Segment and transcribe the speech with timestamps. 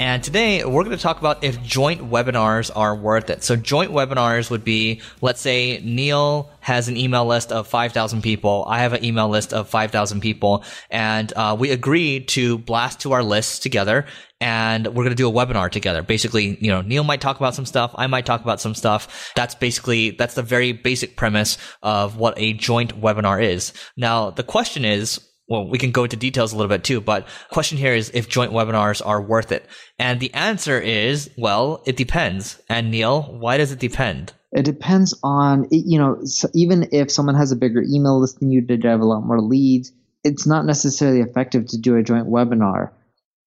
[0.00, 3.44] And today we're going to talk about if joint webinars are worth it.
[3.44, 8.64] So joint webinars would be, let's say Neil has an email list of 5,000 people.
[8.66, 13.12] I have an email list of 5,000 people and uh, we agree to blast to
[13.12, 14.06] our lists together
[14.40, 16.02] and we're going to do a webinar together.
[16.02, 17.94] Basically, you know, Neil might talk about some stuff.
[17.94, 19.34] I might talk about some stuff.
[19.36, 23.74] That's basically, that's the very basic premise of what a joint webinar is.
[23.98, 27.26] Now, the question is, well, we can go into details a little bit too, but
[27.50, 29.66] question here is if joint webinars are worth it.
[29.98, 32.62] And the answer is, well, it depends.
[32.68, 34.32] And Neil, why does it depend?
[34.52, 36.22] It depends on, you know,
[36.54, 39.40] even if someone has a bigger email list than you, they have a lot more
[39.40, 42.92] leads, it's not necessarily effective to do a joint webinar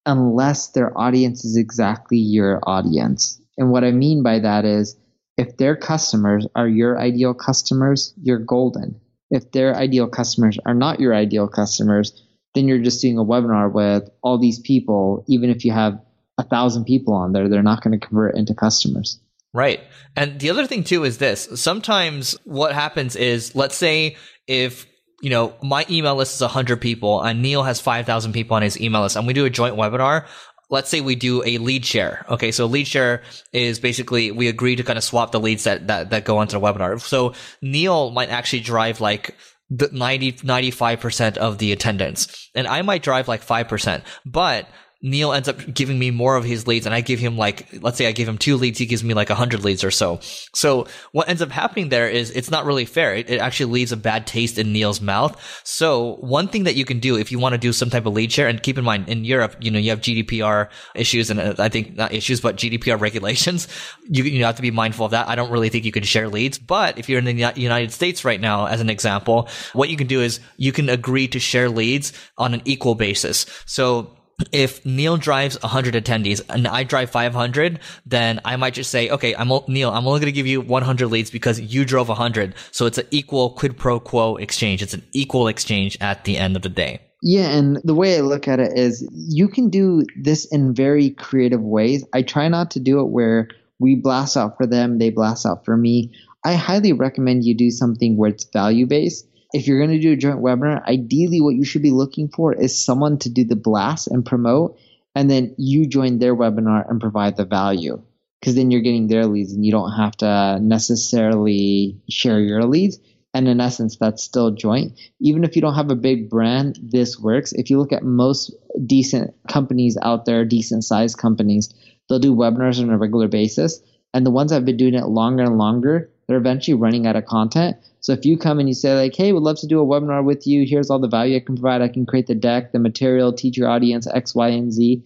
[0.06, 3.40] unless their audience is exactly your audience.
[3.58, 4.98] And what I mean by that is
[5.38, 9.00] if their customers are your ideal customers, you're golden
[9.34, 13.74] if their ideal customers are not your ideal customers, then you're just doing a webinar
[13.74, 15.26] with all these people.
[15.28, 16.00] Even if you have
[16.38, 19.20] a thousand people on there, they're not going to convert into customers.
[19.52, 19.82] Right.
[20.16, 21.50] And the other thing too is this.
[21.56, 24.18] Sometimes what happens is, let's say
[24.48, 24.86] if
[25.22, 28.80] you know, my email list is 100 people and Neil has 5,000 people on his
[28.80, 30.26] email list and we do a joint webinar
[30.70, 32.26] let's say we do a lead share.
[32.30, 32.52] Okay.
[32.52, 36.10] So lead share is basically we agree to kind of swap the leads that, that,
[36.12, 37.00] that go onto the webinar.
[37.00, 39.36] So Neil might actually drive like
[39.70, 44.68] the 90, 95% of the attendance and I might drive like 5%, but
[45.04, 47.98] Neil ends up giving me more of his leads and I give him like, let's
[47.98, 50.22] say I give him two leads, he gives me like a hundred leads or so.
[50.54, 53.14] So what ends up happening there is it's not really fair.
[53.14, 55.38] It, it, actually leaves a bad taste in Neil's mouth.
[55.66, 58.14] So one thing that you can do if you want to do some type of
[58.14, 61.42] lead share and keep in mind in Europe, you know, you have GDPR issues and
[61.42, 63.68] uh, I think not issues, but GDPR regulations.
[64.06, 65.30] You, you have to be mindful of that.
[65.30, 68.26] I don't really think you can share leads, but if you're in the United States
[68.26, 71.70] right now, as an example, what you can do is you can agree to share
[71.70, 73.46] leads on an equal basis.
[73.66, 74.12] So
[74.52, 79.36] if Neil drives 100 attendees and I drive 500, then I might just say, okay,
[79.36, 82.56] I'm Neil, I'm only going to give you 100 leads because you drove 100.
[82.72, 84.82] So it's an equal quid pro quo exchange.
[84.82, 87.02] It's an equal exchange at the end of the day.
[87.22, 91.12] Yeah, and the way I look at it is you can do this in very
[91.12, 92.06] creative ways.
[92.14, 93.48] I try not to do it where
[93.80, 96.12] we blast out for them, they blast out for me.
[96.44, 100.14] I highly recommend you do something where it's value based if you're going to do
[100.14, 103.56] a joint webinar, ideally what you should be looking for is someone to do the
[103.56, 104.80] blast and promote,
[105.16, 108.02] and then you join their webinar and provide the value.
[108.40, 113.00] Because then you're getting their leads and you don't have to necessarily share your leads.
[113.34, 115.00] And in essence, that's still joint.
[115.22, 117.54] Even if you don't have a big brand, this works.
[117.54, 118.54] If you look at most
[118.86, 121.74] decent companies out there, decent sized companies,
[122.10, 123.80] they'll do webinars on a regular basis.
[124.14, 127.16] And the ones that have been doing it longer and longer, they're eventually running out
[127.16, 127.78] of content.
[128.00, 130.24] So if you come and you say like, hey, we'd love to do a webinar
[130.24, 130.66] with you.
[130.68, 131.82] Here's all the value I can provide.
[131.82, 135.04] I can create the deck, the material, teach your audience X, Y, and Z.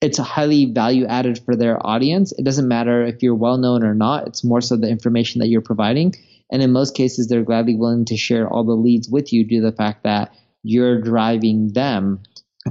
[0.00, 2.32] It's highly value added for their audience.
[2.32, 4.26] It doesn't matter if you're well known or not.
[4.26, 6.14] It's more so the information that you're providing.
[6.50, 9.60] And in most cases, they're gladly willing to share all the leads with you due
[9.60, 12.22] to the fact that you're driving them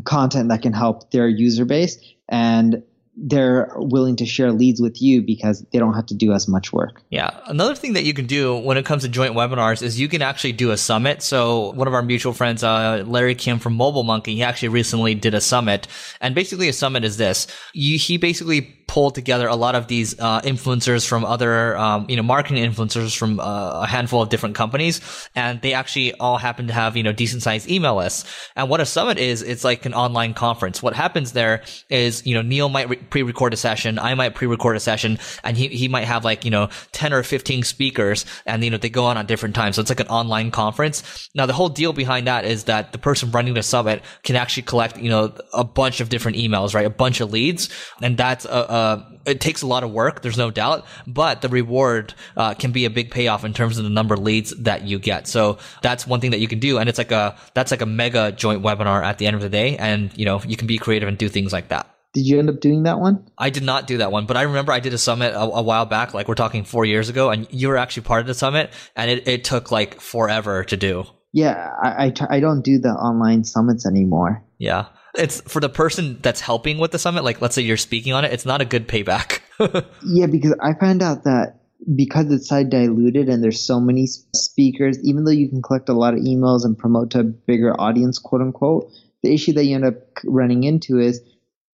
[0.03, 1.99] content that can help their user base.
[2.27, 2.83] And
[3.21, 6.71] they're willing to share leads with you because they don't have to do as much
[6.71, 7.01] work.
[7.09, 7.31] Yeah.
[7.45, 10.21] Another thing that you can do when it comes to joint webinars is you can
[10.21, 11.21] actually do a summit.
[11.21, 15.33] So one of our mutual friends, uh, Larry Kim from MobileMonkey, he actually recently did
[15.33, 15.87] a summit.
[16.21, 17.47] And basically a summit is this.
[17.73, 22.15] You, he basically pulled together a lot of these uh, influencers from other, um, you
[22.15, 24.99] know, marketing influencers from uh, a handful of different companies,
[25.35, 28.25] and they actually all happen to have you know decent sized email lists.
[28.55, 30.81] And what a summit is, it's like an online conference.
[30.81, 34.75] What happens there is, you know, Neil might re- pre-record a session, I might pre-record
[34.75, 38.63] a session, and he he might have like you know ten or fifteen speakers, and
[38.63, 39.75] you know they go on at different times.
[39.75, 41.29] So it's like an online conference.
[41.35, 44.63] Now the whole deal behind that is that the person running the summit can actually
[44.63, 46.87] collect you know a bunch of different emails, right?
[46.87, 47.69] A bunch of leads,
[48.01, 50.21] and that's a, a uh, it takes a lot of work.
[50.21, 53.83] There's no doubt, but the reward uh, can be a big payoff in terms of
[53.83, 55.27] the number of leads that you get.
[55.27, 57.85] So that's one thing that you can do, and it's like a that's like a
[57.85, 60.77] mega joint webinar at the end of the day, and you know you can be
[60.77, 61.87] creative and do things like that.
[62.13, 63.29] Did you end up doing that one?
[63.37, 65.61] I did not do that one, but I remember I did a summit a, a
[65.61, 68.33] while back, like we're talking four years ago, and you were actually part of the
[68.33, 71.05] summit, and it, it took like forever to do.
[71.31, 74.43] Yeah, I, I, I don't do the online summits anymore.
[74.57, 74.87] Yeah.
[75.15, 78.25] It's for the person that's helping with the summit, like let's say you're speaking on
[78.25, 79.41] it, it's not a good payback.
[80.05, 81.59] yeah, because I found out that
[81.95, 85.93] because it's side diluted and there's so many speakers, even though you can collect a
[85.93, 88.91] lot of emails and promote to a bigger audience, quote unquote,
[89.23, 89.95] the issue that you end up
[90.25, 91.21] running into is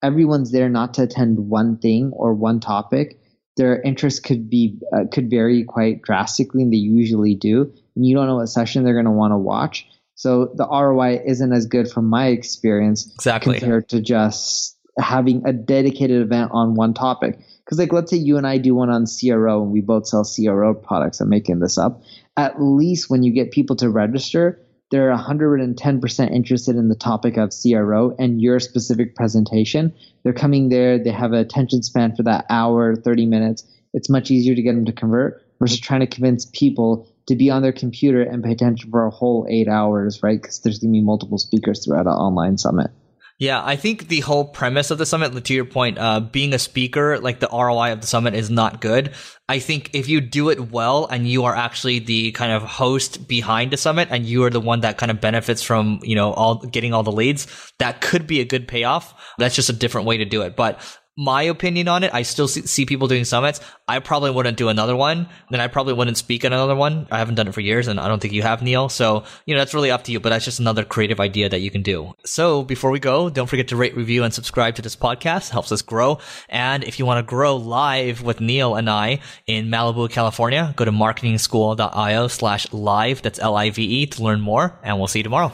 [0.03, 3.19] everyone's there not to attend one thing or one topic.
[3.57, 7.73] Their interest could be uh, could vary quite drastically, and they usually do.
[7.95, 9.87] And you don't know what session they're going to want to watch.
[10.15, 13.59] So the ROI isn't as good from my experience exactly.
[13.59, 17.37] compared to just having a dedicated event on one topic.
[17.63, 20.23] Because like let's say you and I do one on CRO and we both sell
[20.23, 21.19] CRO products.
[21.19, 22.01] I'm making this up.
[22.37, 24.61] At least when you get people to register,
[24.91, 29.93] they're 110% interested in the topic of CRO and your specific presentation.
[30.23, 33.65] They're coming there, they have a attention span for that hour, 30 minutes.
[33.93, 37.49] It's much easier to get them to convert versus trying to convince people to be
[37.49, 40.41] on their computer and pay attention for a whole eight hours, right?
[40.41, 42.91] Because there's going to be multiple speakers throughout an online summit.
[43.37, 46.59] Yeah, I think the whole premise of the summit, to your point, uh, being a
[46.59, 49.11] speaker, like the ROI of the summit is not good.
[49.49, 53.27] I think if you do it well and you are actually the kind of host
[53.27, 56.31] behind the summit and you are the one that kind of benefits from, you know,
[56.31, 59.13] all getting all the leads, that could be a good payoff.
[59.37, 60.55] That's just a different way to do it.
[60.55, 60.79] But
[61.17, 63.61] my opinion on it, I still see, see, people doing summits.
[63.87, 65.29] I probably wouldn't do another one.
[65.49, 67.07] Then I probably wouldn't speak at another one.
[67.09, 68.89] I haven't done it for years and I don't think you have, Neil.
[68.89, 71.59] So, you know, that's really up to you, but that's just another creative idea that
[71.59, 72.13] you can do.
[72.25, 75.49] So before we go, don't forget to rate, review, and subscribe to this podcast.
[75.49, 76.19] It helps us grow.
[76.49, 80.83] And if you want to grow live with Neil and I in Malibu, California, go
[80.85, 83.21] to marketingschool.io slash live.
[83.21, 84.77] That's L-I-V-E to learn more.
[84.83, 85.53] And we'll see you tomorrow.